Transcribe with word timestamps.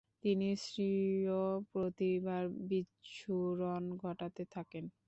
তিনি 0.23 0.49
স্বীয় 0.65 1.39
প্রতিভার 1.71 2.43
বিচ্ছুরণ 2.69 3.83
ঘটাতে 3.97 4.43
থাকেন। 4.51 4.85